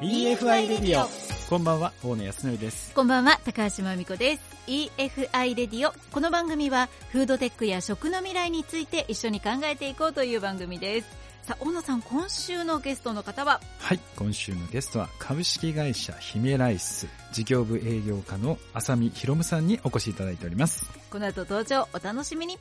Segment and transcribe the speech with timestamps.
[0.00, 1.08] EFI レディオ
[1.50, 2.94] こんばんは大野康則です。
[2.94, 4.42] こんばんは高橋真美子です。
[4.68, 11.08] EFI レディオこの番組はフードテックや食の未来について一緒に考えていこうという番組です。
[11.42, 13.60] さあ大野さん今週のゲストの方は？
[13.80, 17.08] はい今週のゲストは株式会社姫ライス。
[17.32, 20.88] 事業部営業課の浅見博夢さんにお越しいただいております。
[21.10, 22.56] この後登場お楽しみに。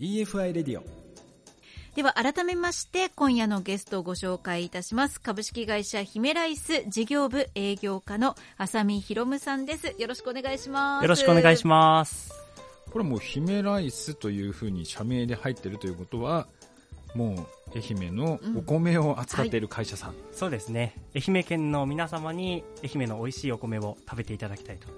[0.00, 1.03] EFI レディオ
[1.94, 5.20] では改めまして今夜のゲストをご紹介いたします。
[5.20, 9.94] 株式会社姫ライス事業部営業課の浅見博夢さんです。
[9.96, 11.02] よろしくお願いします。
[11.04, 12.32] よろしくお願いします。
[12.90, 16.48] これもう姫ライスというふうに社名で入ってるということは
[17.14, 20.96] もう愛媛のお米を扱っている会社さん、うんはい、そうですね。
[21.14, 24.88] 愛媛県の皆様に愛媛の美味しいお米を食べていただきたいと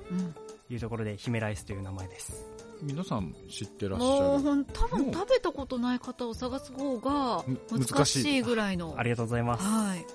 [0.73, 2.47] いうところで、姫ライスという名前です
[2.83, 4.11] 皆さん知ってらっしゃる？
[4.41, 8.43] もう多分食べたことない方を探す方が難しい。
[8.43, 8.95] ぐらいの。
[8.97, 10.07] ありがとうございます、はい、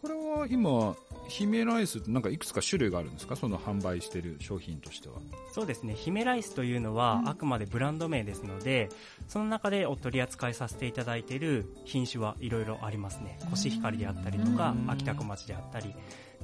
[0.00, 0.96] これは今
[1.28, 3.36] 姫ライスってなんかいくつか種類があるんですか？
[3.36, 5.16] その販売している商品としては。
[5.52, 5.94] そうですね。
[5.94, 8.88] 姫ライスというのは、あくまでブランド名ですので
[9.26, 13.38] その中でお取り扱いさせていただいている品種はいろいろありますね。
[13.50, 15.94] コシヒカリであったりとか秋田小町であったり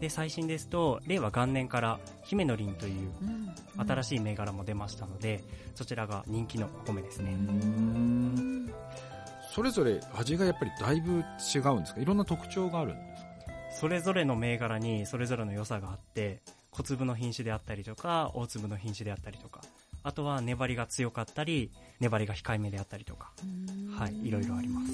[0.00, 3.10] で最新ですと令和元年から姫の凛という
[3.86, 7.36] 新しい銘柄も出ましたのでそちらが人気のお米ですね。
[9.54, 12.00] それぞれ味がやっぱりだいぶ違うんですか？
[12.00, 13.28] いろんな特徴があるんですか？
[13.80, 16.40] それぞれの銘柄にそれぞれの良さがあって
[16.72, 19.60] 小粒の品種であったりとか大粒の品種であったりとか
[20.02, 23.30] あとは粘りが強かったり粘りが控えめであったりとか
[23.96, 24.92] はいいろいろあります。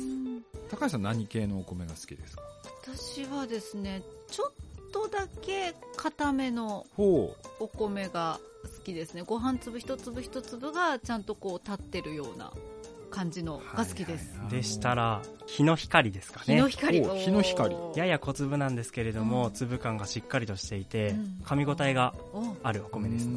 [0.70, 2.42] 高橋さん何系のお米が好きですか？
[2.82, 4.52] 私はですねちょっ
[4.92, 9.22] とだけ固めのお米が好きですね。
[9.22, 12.52] ご飯粒一粒一粒がちゃんとこう立ってるような
[13.10, 14.42] 感じのが好きです、はい。
[14.44, 16.54] はい、でしたら日の光ですかね。
[16.54, 17.04] 日の光。
[17.18, 17.76] 日の光。
[17.96, 22.14] やや小粒なんですけれども、うん、粒感がしっかりとしていて、うん、噛み応えが
[22.62, 23.28] あるお米です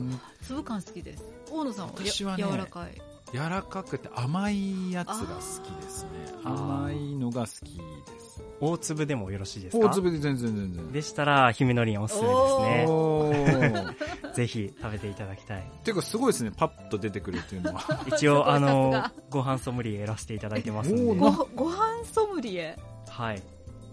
[0.43, 1.23] 粒感好きです。
[1.51, 3.01] 大野さんは、ね、柔らかい
[3.33, 5.23] 柔らかくて甘いやつが好
[5.63, 6.09] きですね。
[6.43, 8.43] 甘いのが好きです。
[8.59, 9.87] 大粒でもよろしいですか？
[9.87, 13.97] 大粒で全然全然でしたら姫のりんおすすめですね。
[14.35, 15.61] ぜひ食べていただきたい。
[15.61, 16.51] っていうかすごいですね。
[16.55, 18.03] パッと出てくるっていうのは。
[18.07, 21.03] 一応あのご飯ソムリエやらせていただいてますんで。
[21.15, 22.77] ごご飯ソムリエ？
[23.09, 23.41] はい。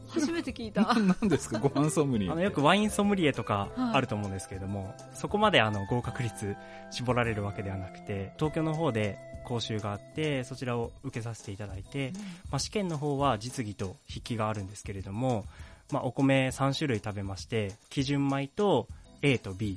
[0.09, 0.93] 初めて聞いた。
[0.95, 1.59] 何ですか？
[1.61, 2.31] ご飯ソムリエ。
[2.31, 6.57] あの、よくワインソムリエとかあると思うんですけれども、はい、そこまであの、合格率
[6.91, 9.19] 絞られるわけではなくて、東京の方で
[9.51, 12.21] 講習があって、そちらを受けさせていただいて、うん、ま
[12.53, 15.45] あ、試験の方は実技と筆記があるんですけれども、
[15.91, 18.87] まあ、お米3種類食べまして、基準米と
[19.23, 19.77] A と B、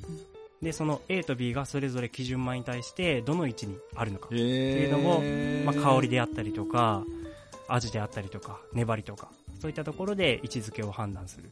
[0.61, 4.27] で、その A と B がそれぞれ基準米に対してどの位置にあるのか。
[4.27, 5.21] っていうのも、
[5.65, 7.03] まあ、香りであったりとか、
[7.67, 9.29] 味であったりとか、粘りとか、
[9.59, 11.49] そういったところで位置づけを判断する。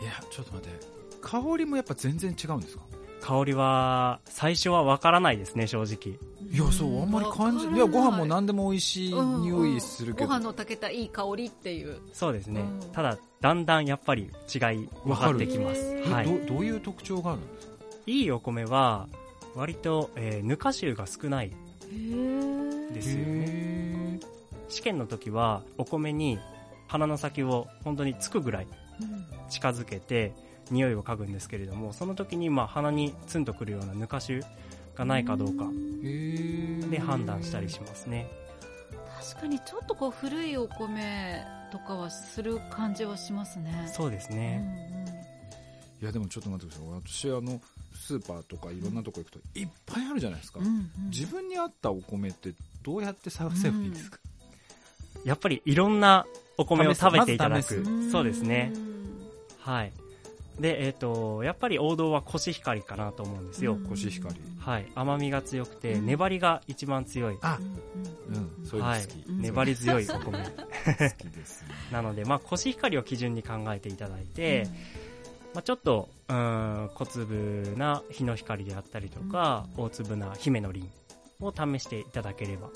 [0.00, 0.86] いやちょっと待って。
[1.22, 2.82] 香りもやっぱ全然違うんですか？
[3.22, 6.18] 香りは最初はわからないですね正直。
[6.50, 7.78] いやそうあんまり感じい。
[7.78, 12.00] やご飯も何でも美味しい匂いするけど、ご飯の炊けたいい香りっていう。
[12.12, 17.72] そうですね、うん、ただだんだんやっぱり違い分かってきます、はい、どどういう特徴があるんですか？
[18.06, 19.08] いいお米は
[19.54, 21.52] 割と、えー、ぬか臭が少ない
[22.92, 24.20] ですよね。
[24.68, 26.38] 試験の時はお米に
[26.88, 28.66] 鼻の先を本当につくぐらい
[29.48, 30.32] 近づけて
[30.72, 34.40] 匂いを嗅ぐんですけれどもその時にまあ鼻にツンとくるようなぬか臭
[34.96, 35.66] がないかどうか
[36.90, 38.26] で判断したりしますね。
[39.20, 43.88] 確かにちょっとこう古いお米とかはする感じはしますね。
[43.94, 45.12] そうですね、うんうん、い
[46.02, 46.94] やでもちょっと待ってください。
[46.94, 47.60] 私あの
[47.94, 52.52] スーパーとかいろんなとこ行くといっぱいあるじゃないですか、うんうん、自分に合ったお米って
[52.82, 54.18] どうやって探せばいいですか、
[55.16, 56.26] うん、やっぱりいろんな
[56.58, 57.84] お米を食べていただく。
[58.10, 58.72] そうですね。
[59.60, 59.92] はい。
[60.60, 63.78] で、えっ、ー、と、やっぱり王道はコシヒカリかなと思うんですよ。
[63.88, 64.36] コシヒカリ。
[64.58, 64.86] はい。
[64.94, 67.38] 甘みが強くて、粘りが一番強い。
[67.40, 67.58] あ、
[68.28, 69.02] うん、そういうはい。
[69.28, 70.22] 粘り強いお米。
[70.22, 70.50] 好
[71.16, 71.74] きですね。
[71.90, 74.68] なので、まあ、コシヒカリを基準に考えていただいて、
[75.54, 80.90] まあ、ちょっと、うん、小粒な日の光であったりとか、大粒な姫の輪
[81.40, 82.68] を試していただければ、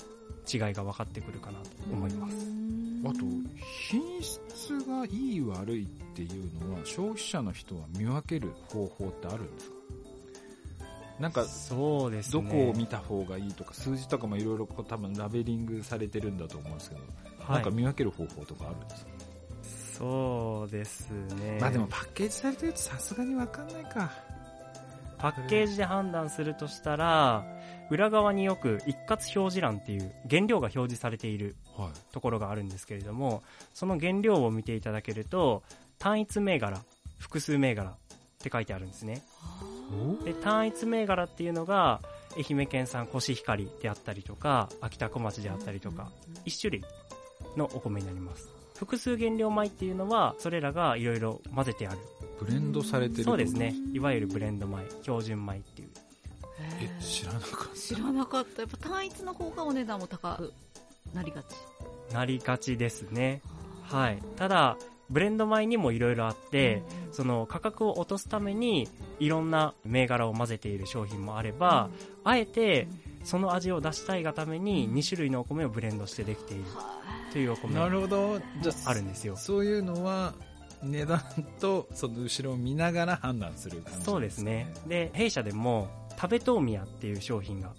[0.51, 2.66] 違いが分かってくるかなと思います。
[3.09, 3.19] あと、
[3.89, 4.39] 品質
[4.85, 9.75] がいい悪いっていうのは消費者の人は見分ける方法ってあるんですか？
[11.19, 17.01] なんか、そうです、ね、どこを見た方がいいとか、数字とかもいろいろ多分ラベリングされてるんだと思うんですけど、
[17.39, 19.11] はい、なんか見分ける方法とかあるんですか？
[19.97, 21.57] そうですね。
[21.59, 24.11] まあでもパッケージされてるとさすがにわかんないか。
[25.17, 27.45] パッケージで判断するとしたら、
[27.89, 31.55] 裏側によく一括表示欄っていう原料が表示されている
[32.11, 33.43] ところがあるんですけれども、
[33.73, 35.63] その原料を見ていただけると、
[35.97, 36.81] 単一銘柄、
[37.17, 37.93] 複数銘柄っ
[38.39, 39.23] て書いてあるんですね。
[40.23, 42.01] で単一銘柄っていうのが、
[42.35, 46.11] 愛媛県産コシヒカリであったりとか、秋田小町であったりとか、
[46.45, 46.83] 1種類
[47.55, 48.56] のお米になります。
[48.77, 51.97] 複数原料米っていうのは、それらがいろいろ混ぜてある。
[52.39, 53.73] ブレンドされてるそうですね。
[53.91, 55.89] いわゆるブレンド米、標準米っていう。
[56.81, 57.79] え、知らなかった。
[57.79, 58.61] 知らなかった。
[58.61, 60.53] やっぱ単一の方がお値段も高く
[61.13, 61.45] なりがち。
[62.13, 63.41] なりがちですね。
[63.83, 64.19] はい。
[64.35, 64.77] ただ、
[65.09, 68.87] ブレンド米にもいろいろあって、うん、その価格を落とすために
[69.19, 71.89] いろんな銘柄を混ぜている商品もあれば、
[72.25, 72.87] うん、あえて
[73.23, 76.65] その味を出したいがために2種類のお米をブレンドしてできている
[77.31, 78.39] というお米なるほど。
[78.61, 79.35] じゃあるんですよ。
[79.35, 80.33] そういうのは
[80.83, 81.21] 値段
[81.59, 84.73] とその後ろを見ながら判断する感じ、ね、そうですね。
[84.87, 85.89] で弊社でも
[86.19, 87.71] 食べとうみやっていう商品が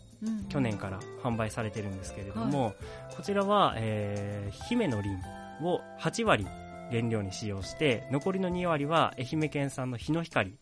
[0.48, 2.74] 去年から販売されてるんですけれども、はい、
[3.16, 5.20] こちらは、えー、姫の輪
[5.62, 6.46] を8割
[6.90, 10.54] 原料に使用して残りの2割は愛媛県産の日の光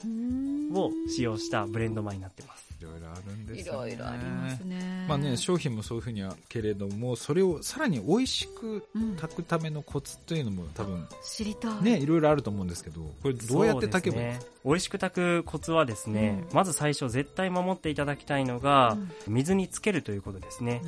[0.73, 3.63] を使用したブレンド米になってますいろいろあるんですね。
[3.63, 5.07] いろいろありますね。
[5.09, 8.87] まあね、商品もそういうふうにはけれども、それをさらに美味しく
[9.19, 11.83] 炊くためのコツというのも多分、知りたい。
[11.83, 14.29] ね、いろいろあると思うんですけど、これどうやって炊けばいい？
[14.35, 20.83] ですか、ね、美味しく炊くコツはですね、うん、まず最初絶対守っていただきたいのが、うん、水につけるということですね。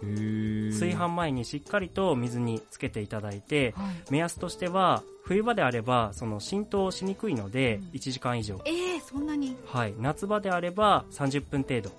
[0.00, 9.56] 炊飯前にしっかりと水につけていただいて、はい、目安としては、冬場であればその浸透しにくいので1時間以上、うん、えー、そんなに？
[9.66, 9.94] はい。
[9.96, 11.90] 夏場であれば30分程度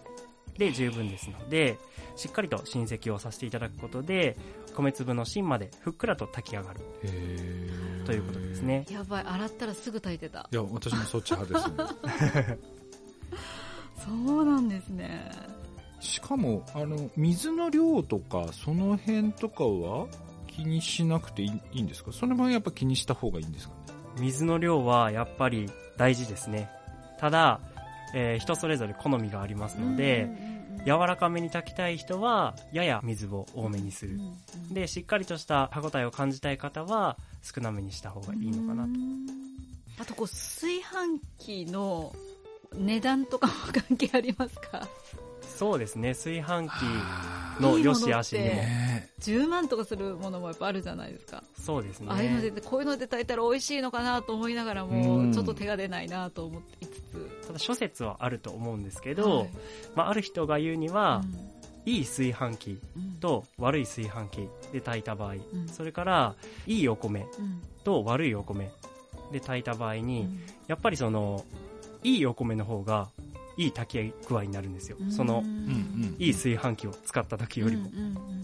[0.57, 1.77] で十分ですので
[2.15, 4.37] しっかりと浸積をさせていただくことで
[4.75, 6.79] 米粒の芯までふっくらと炊き上がる。
[8.05, 8.85] ということですね。
[8.91, 9.23] やばい。
[9.25, 10.47] 洗ったらすぐ炊いてた。
[10.51, 12.57] いや私もそっち派ですね。
[14.05, 15.31] そうなんですね。
[15.99, 20.07] しかもあの水の量とかその辺とかは
[20.47, 22.11] 気にしなくていいんですか？
[22.11, 23.93] それもやっぱ気にした方がいいんですかね？
[24.19, 26.69] 水の量はやっぱり大事ですね。
[27.19, 27.61] ただ、
[28.13, 30.29] えー、人それぞれ好みがありますので、
[30.85, 34.19] 柔らかめに炊きたい人は、やや水を多めにする。
[34.71, 38.89] で、しっかりとした歯応えを感じたい方は、少なめにした方がいいのかなと。
[40.01, 42.13] あと、こう、炊飯器の
[42.75, 43.53] 値段とかも
[43.87, 44.87] 関係ありますか？
[45.57, 46.13] そうですね。
[46.15, 46.71] 炊飯器
[47.59, 48.63] の良し悪しにも。
[49.19, 51.43] 10万とかするものもやっぱあるじゃないですか。
[51.57, 52.07] そうですね。
[52.09, 57.47] ああいうのでこういうので炊いたら美味しいのかなと思いながらもちょっと手が出ないなと思っていつつ。
[57.47, 59.49] ただ諸説はあると思うんですけど、はい、
[59.95, 61.21] まあ、ある人が言うには、
[61.85, 62.79] うん、いい炊飯器
[63.19, 66.35] と悪い炊飯器で炊いた場合、うん、それから
[66.67, 67.25] いいお米
[67.83, 68.71] と悪いお米
[69.31, 71.43] で炊いた場合に、うん、やっぱりその
[72.03, 73.09] いいお米の方が
[73.57, 74.97] いい炊き具合になるんですよ。
[75.09, 75.43] その、
[76.17, 77.89] いい炊飯器を使った時よりも。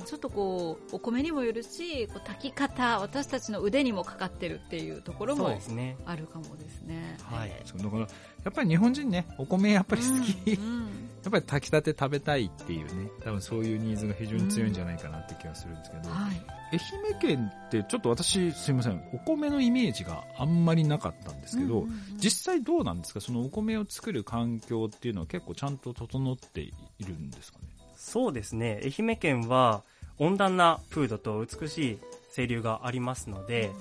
[0.06, 7.16] ちょっとこう、お米にもよるし、こう炊き方、私たちの腕にもかかってるっていうところもあるかもですね。
[7.18, 7.52] すねはい。
[7.66, 8.08] そうだから、や
[8.50, 10.54] っぱり日本人ね、お米やっぱり好き。
[10.54, 16.80] うんうん、やっぱり炊きたて食べたいっていうね、多分そういうニーズが非常に強いんじゃないかなって気がするんですけど、うんはい、愛
[17.14, 23.22] 媛県ってちょっと私すいません、お米のイメージがあんまりなかったんですけど、うんうんうん、実際どうなんですか？
[23.22, 27.66] そのお米を作る環境っていうのは結構ちゃんと整っているんですかね？
[27.98, 28.82] そうですね。
[28.84, 29.84] 愛媛県は
[30.20, 32.00] 温暖な風土と美しい
[32.34, 33.74] 清流がありますので、うん、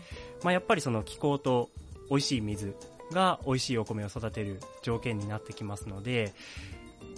[0.45, 1.69] まあやっぱりその気候と
[2.11, 2.75] 美味しい水
[3.13, 6.33] が美味しいお米を育てる条件になってきますので、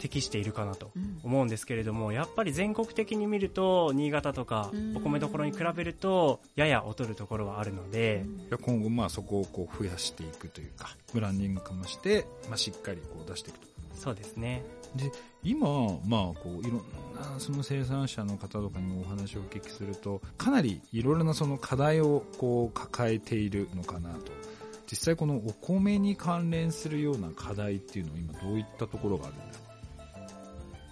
[0.00, 0.90] 適しているかなと
[1.22, 13.66] 思うんですけれども、うん、やっぱり全国的に見ると新潟とかお米どころに比べるとやや劣るところはあるので、うん、今後まあそこをこう増やしていくというかブランディング化もして、まあ、しっかりこう出していくと。
[13.94, 14.64] そうですね。
[14.96, 15.12] で
[15.44, 15.68] 今、
[16.06, 16.74] まあ、こういろん
[17.14, 24.32] なその生産者の方とかにもお話をお聞きするとかなりいろいろなその課題をこう抱えているのかなと。
[24.90, 29.59] 実際このお米に関連するような課題っていうのは今どういったところがあるんですか？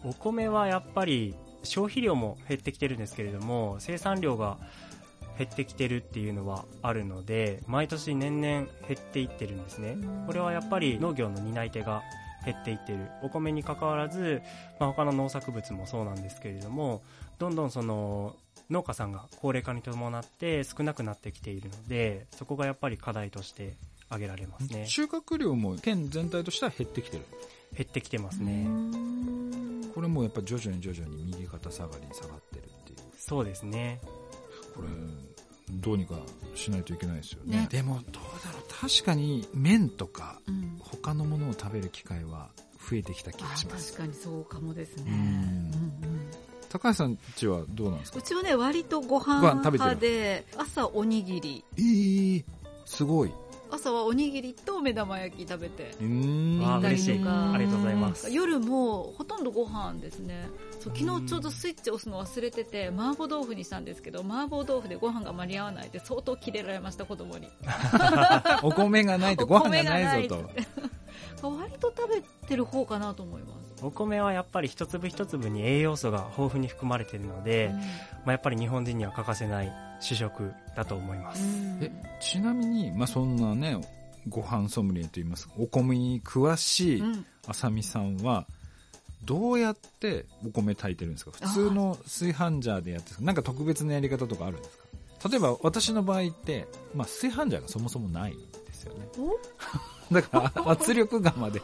[0.04, 4.58] お米はやっぱり消費量も減ってきてるんですけれども生産量が
[5.38, 9.96] 減ってきてるっていうのはあるので毎年年々減っていってるんですね。
[10.26, 12.02] これはやっぱり農業の担い手が
[12.44, 13.08] 減っていってる。
[13.22, 14.42] お米にかかわらず、
[14.80, 17.02] まあ、他の農作物もそうなんですけれども
[17.38, 18.34] どんどんその
[18.70, 23.74] 農家さんが高齢化に伴って少なくなってきているのでそこがやっぱり課題として
[24.08, 24.86] 挙げられますね。
[24.86, 27.24] 収穫量も県全体としては減ってきてる。
[27.76, 28.66] 減ってきてますね
[29.94, 32.98] これもやっぱ徐々に徐々に右肩下がりに下がってるっていう。
[33.18, 34.00] そうですね。
[34.74, 34.88] これ
[35.70, 36.14] どうにか
[36.54, 38.62] しないといけないですよね、ね、でもどうだろう。
[38.70, 40.40] 確かに麺とか
[40.80, 42.48] 他のものを食べる機会は
[42.90, 43.92] 増えてきた気がします。
[43.92, 45.16] 確かにそうかもですね、うん。
[45.16, 46.30] うん
[46.70, 48.18] 高橋さんちはどうなんですか？
[48.18, 51.64] うちはね割とご飯派で朝おにぎり。
[51.76, 52.44] えー、
[52.84, 53.32] すごい
[53.70, 58.30] 朝はおにぎりと目玉焼き食べて行ったりとかありがとうございます。
[58.30, 60.48] 夜もほとんどご飯ですね。
[60.80, 67.48] そう昨日ちょうどスイッチ押すの忘れてて麻婆豆腐にしたんですけど麻婆豆腐でご飯が間に合わないで相当キレられました子供に。
[68.62, 70.50] お米がないとご飯がないぞと。
[71.42, 77.82] 割と食べてる方かなと思いますお米はやっぱり一粒一粒に栄養素が豊富に含まれているので、うん、ま
[78.26, 81.42] あ、やっぱり日本人には欠かせない主食だと思います、
[81.80, 83.76] えちなみに、まあ、そんなね
[84.28, 87.02] ご飯ソムリエといいますかお米に詳しい
[87.46, 88.46] あさみさんは、
[89.24, 91.32] どうやってお米炊いてるんですか？
[91.32, 95.28] 普通の炊飯ジャーでやってなんか特別なやり方とかあるんですか？
[95.28, 99.08] 例えば私の場合って、まあ、炊飯ジャーがそもそもないんですよね。
[100.12, 101.60] だから圧力釜で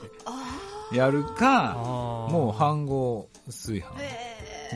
[0.94, 3.84] やるかもう飯合炊飯。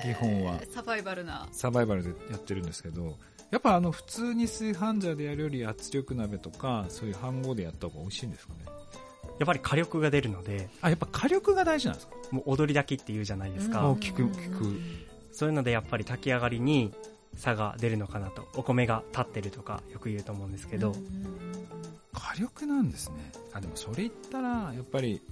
[0.03, 0.61] 基本は。
[0.73, 1.49] サバイバルな。
[1.53, 3.17] サバイバルでやってるんですけど
[3.51, 8.61] やっぱあの普通に炊飯ジャーでやるより圧力鍋とかそういう飯合でやった方が美味しいんですかね。
[9.39, 10.69] やっぱり火力が出るので。
[10.83, 12.15] あやっぱ火力が大事なんですか？
[12.33, 13.91] もう踊り炊きって言うじゃないですか。
[13.93, 14.81] 聞く聞く。
[15.33, 16.93] そういうのでやっぱり炊き上がりに
[17.37, 18.49] 差が出るのかなと。
[18.57, 20.93] お米が立ってるとかよく言うと思うんですけど。
[22.13, 23.33] 火力なんですね。
[23.53, 25.23] あでもそれ言ったらやっぱり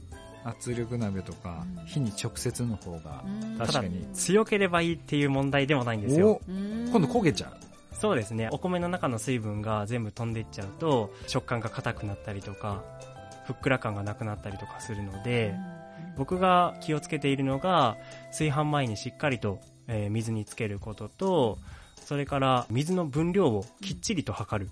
[0.46, 3.24] 圧力鍋とか火に直接の方が
[3.58, 4.06] 確かに。
[4.14, 6.40] 強ければいいっていう問題ではないんですよ。
[6.46, 7.56] 今度焦げちゃう。
[7.94, 8.48] そうですね。
[8.52, 12.84] お米の中の水分が全部飛んでいっちゃうと食感が硬くなったりとか
[13.46, 15.54] ふっくら感がなくなったりとかするので、
[16.16, 17.96] 僕が気をつけているのが
[18.28, 21.58] 炊飯前にしっかりと、えー、水につけることと
[21.96, 24.70] それから水の分量をきっちりと測る、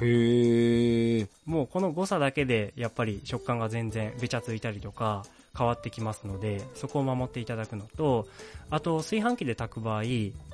[0.00, 5.24] へえもうこの誤差だけでやっぱり食感が全然べちゃついたりとか
[5.56, 8.28] 変わってきますのでそこを守っていただくのと
[8.70, 10.02] あと炊飯器で炊く場合、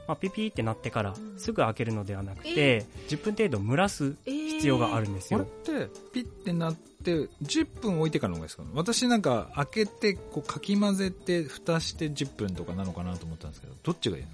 [0.08, 8.64] まあ、ピピってなってからすぐ開けるのではなくて、10分程度蒸らす必要があるんですよ、えー、れってピッてなって10分置いてからの方がいいですか？
[8.74, 14.28] 私なんか開けてこうかき混ぜて蓋して10分とかなのかなと思ったんですけどどっちがいいの？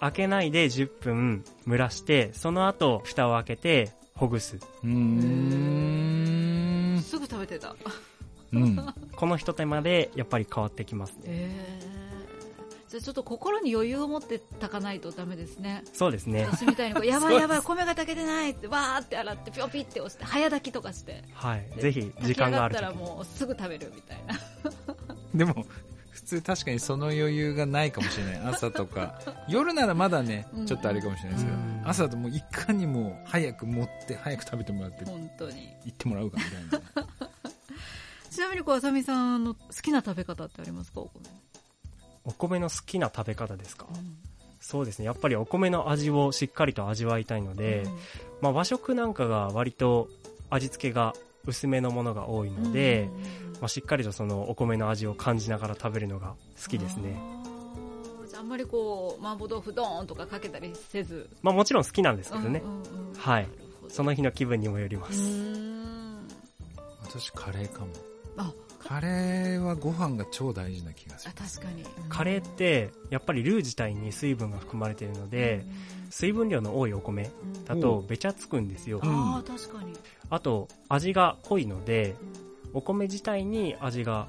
[0.00, 6.20] 開けないで10分蒸らしてその後蓋を開けてほぐすうん
[7.02, 7.74] すぐ食べてた
[8.52, 8.76] うん、
[9.16, 11.22] このひと手間でやっぱり変わってきますね。
[11.26, 15.84] えー、じゃあちょっと心に余裕を持って炊かないとダメですね。
[15.92, 16.46] そうですね。
[16.46, 21.22] 私みたいに やばいやばい米が炊けてないってわーって洗ってぴょぴって押して早炊きとかして。
[21.32, 21.68] はい。
[21.78, 24.38] ぜひ時間があるたらもうすぐ食べるみたいな。
[25.34, 25.64] でも
[26.20, 28.36] 普通確かにその余裕がないかもしれない。
[28.44, 29.18] 朝とか。
[29.48, 35.68] 夜ならまだねちょっとあれかもしれないですけど、朝だともういかにも早く持って早く食べてもらって本当に。
[35.84, 37.08] 行ってもらうかみたいな、
[38.30, 41.00] ちなみにこうあさみさんの好きな食べ方ってありますか？
[41.00, 41.20] お米。
[42.24, 44.16] お米の好きな食べ方ですか、うん、
[44.60, 45.06] そうですね。
[45.06, 47.92] やっぱりお米の味をしっかりと味わいたいので、うん、
[48.42, 50.08] まあ、和食なんかが割と
[50.50, 51.14] 味付けが
[51.46, 53.08] 薄めのものが多いので、
[53.44, 57.20] うん、まあ、しっかりとそのお米の味を感じながら食べるのが好きですね。
[58.28, 61.28] じゃあんまりこう麻婆豆腐ドーンとかかけたりせず。
[61.42, 62.62] まあもちろん好きなんですけどね、
[63.18, 63.48] はい。
[63.88, 65.20] その日の気分にもよります。
[67.02, 67.88] 私カレーかも。
[68.90, 71.28] カレーはご飯が超大事な気がす。
[71.28, 75.64] る確かに、カレーってやっぱりルー自体に水分が含まれているので、
[76.08, 77.30] 水分量の多いお米
[77.66, 79.92] だとべちゃつくんですよ、あ確かに。
[80.30, 82.16] あと味が濃いので、
[82.74, 84.26] お米自体に味が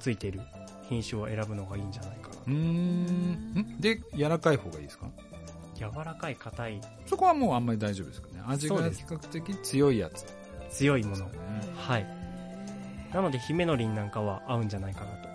[0.00, 0.40] ついている
[0.88, 2.36] 品種を選ぶのがいいんじゃないかな。
[2.46, 3.80] うん。
[3.80, 5.06] で柔らかい方がいいですか？
[5.74, 6.80] 柔らかい硬い。
[7.06, 8.42] そこはもうあんまり大丈夫ですかね。
[8.46, 10.26] 味が比較的強いやつ。
[10.70, 11.32] 強いもの、ね、
[11.76, 12.06] はい。
[13.12, 15.28] なので姫のりんなんかは合うんじゃないかなと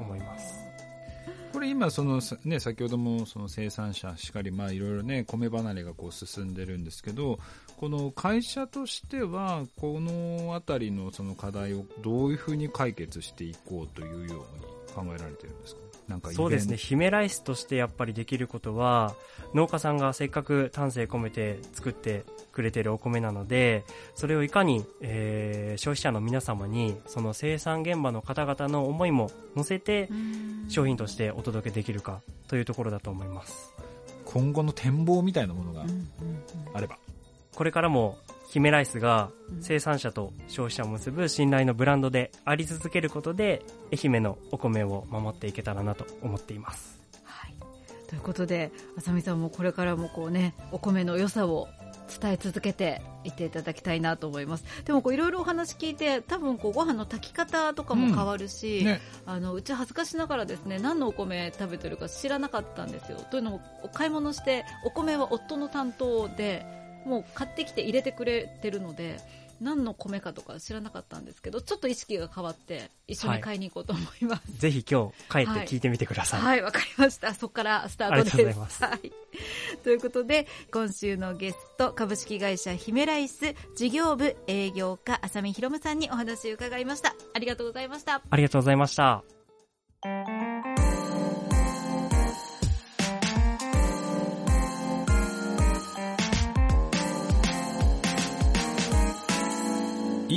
[0.00, 0.63] 思います
[1.54, 7.38] これ今その、ね、先ほどもその生産者しかり、まあ、いろいろね米離れがこう進んでるんですけど
[7.76, 15.83] この会社としてはこの辺りのその課題をどういうふうに解決していこうというように考えられてるんですか？
[16.08, 16.76] なんかそうですね。
[16.76, 19.14] 姫ライスとしてやっぱりできることは
[19.54, 23.84] 農家さんがせっかく丹精込めて作ってくれてるお米なので
[24.14, 30.10] それをいかに、えー、消費者の皆様にその生産現場の方々の思いも乗せて
[30.68, 33.72] 商品としてお届けできるかというところだと思います。
[34.26, 35.84] 今後の展望みたいなものが
[36.72, 36.98] あれば、
[37.54, 47.00] これからも姫ライスが生産者と消費者を結ぶ信頼のブランドであり続けることで愛媛のお米を守っていけたらなと思っています。
[47.24, 47.54] はい、
[48.08, 51.68] ということであさみさんもこれからもこうねお米の良さを
[52.20, 54.64] 伝え続けていっていただきたいなと思います。
[54.84, 58.84] でもいろいろお話聞いて多分こうご飯の炊き方とかも変わるし、うん。
[58.84, 63.18] ね、あのうち恥ずかしながらですね何のお米食べてるか知らなかったんですよ。
[63.30, 69.18] というのもお買い物してお米は夫の担当でもう買ってきて入れてくれてるので
[69.60, 76.40] 何の米かとか知らなかったんですけどちょっと意識が変わって一緒に買いに行こうと思います、はい、ぜひ今日帰って聞いてみてください。
[76.40, 77.34] はいわ、はい、かりました。
[77.34, 78.34] そこからスタートです。
[78.34, 79.12] ありがとうございます、はい、
[79.84, 87.14] ということで今週のゲスト株式会社ヒメライス事業部営業課浅見博夢さんにお話を伺いました。
[87.32, 88.22] ありがとうございました。
[88.28, 89.24] ありがとうございました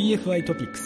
[0.08, 0.86] EFI トピックス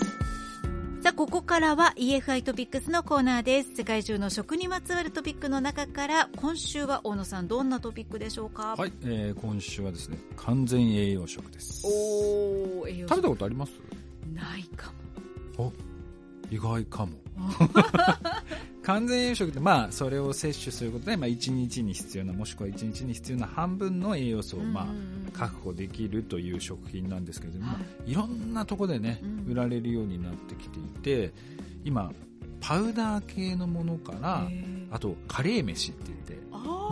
[1.04, 3.72] さあここからは EFI トピックスのコーナーです。
[3.76, 8.76] 世界中の食にまつわるトピックの中から今週は大野さんどんなトピックでしょうか？
[8.78, 11.84] はい、えー、今週はですね完全栄養食です。
[11.88, 13.72] お栄養食べたことあります？
[14.34, 14.92] ないか
[15.58, 15.66] も。
[15.68, 17.14] お意外かも
[18.84, 31.32] 完全栄養食って、まあ、それを摂取することで、まあ、1日に必要なもしくは1日に必要な半分の栄養素を、まあ、確保できるという食品なんですけれども、はい、いろんなところでね、売られるようになってきていて
[31.84, 32.12] 今
[32.60, 34.48] パウダー系のものから
[34.92, 36.32] あとカレー飯って言って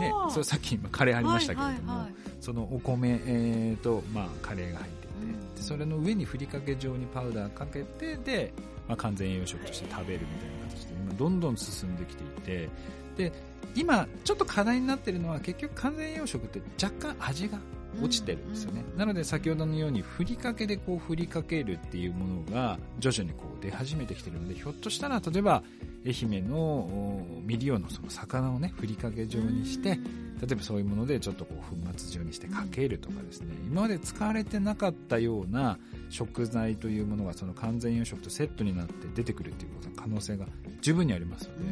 [0.00, 5.08] ね、それさっき今カレーありましたけれども、はいはいはい、そのお米、えーとまあ、カレーが入ってい
[5.56, 8.54] て、それの上にふりかけ状にパウダーかけてで、
[8.90, 12.68] まあ、完全栄養食として食べるみたいなどんどん進んできていて
[13.16, 13.32] で
[13.76, 17.58] 今ちょっと課題になっているのは結局完全栄養食って若干味が
[18.02, 25.64] 落ちてるんですよね、なので先ほどのようにふりかけでこう振りかけるっていうものが徐々にこう出始めてきてるのでひょっとしたら例えば
[26.06, 29.98] 愛媛の未利用のその魚をねふりかけ状にして
[30.40, 35.78] 例えばそういうものでちょっとこう粉末状にしてかけるとかですね今まで使われてなかったような
[36.08, 40.46] 食材というものがその完全栄養食とセットになって出てくるっていうことの可能性が
[40.80, 41.64] 十分にありますので、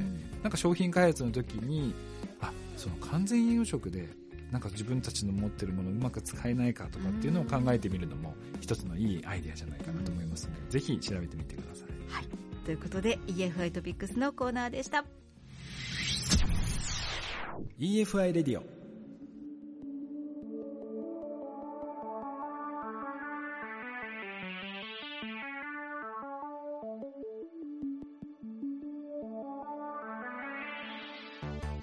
[0.43, 1.95] なんか商品開発の時に
[2.41, 4.09] あその完全栄養食で
[4.51, 11.89] なんか自分たちの持ってるものをうまく使えないかとかっていうのを考えてみるのも一つのいいアイデアじゃないかなと思いますので、ぜひ調べてみてください。
[12.13, 12.29] はい。
[12.65, 15.05] ということで EFI トピックスのコーナーでした。
[17.79, 18.63] EFI レディオ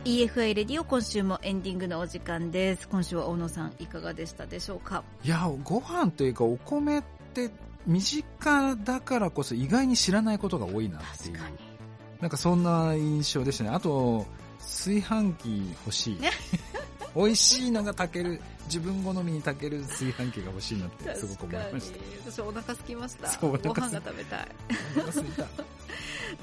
[0.05, 2.87] EFI レディオ今週もエンディングのお時間です。
[2.87, 5.03] 今週は大野さんいかがでしたでしょうか？
[5.23, 7.49] いやご飯というかお米って
[7.87, 11.39] 身近だからこそ意外に知らないことが多いなっていう。
[12.21, 13.71] なんかそんな印象でしたね。
[13.71, 14.27] あと
[14.65, 16.19] 炊飯器欲しい。
[17.15, 18.41] 美味しいのが炊ける。
[18.65, 19.83] 自分好みに炊ける。
[19.83, 21.99] 炊飯器が欲しいなってすごく思いました。
[22.31, 23.37] 私お腹空きました。
[23.39, 24.47] ご飯が食べたい。
[24.97, 25.47] お腹空いた。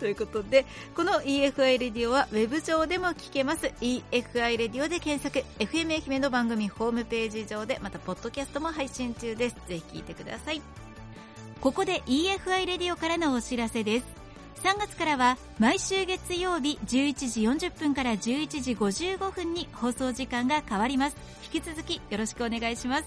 [0.01, 0.65] ということで
[0.97, 3.67] この EFI レディオはウェブ上でも聞けます。
[3.81, 5.45] EFI レディオで検索。
[5.59, 9.57] FM 愛媛の番組ホームページ上でまたポッドキャストも配信中です。
[9.69, 10.63] ぜひ聞いてください。
[11.63, 14.22] ここで EFI レディオからのお知らせです
[14.63, 21.17] 3月からは毎週月曜日11時40分から11時55分に放送時間が変わります。
[21.53, 23.05] 引き続きよろしくお願いします。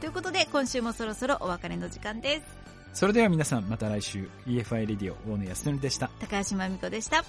[0.00, 2.42] ということで今週もそろそろお別れの時間です。
[2.92, 4.28] それでは皆さんまた来週。
[4.46, 6.10] EFI レディオ大野康則でした。
[6.20, 7.24] 高橋真美子でした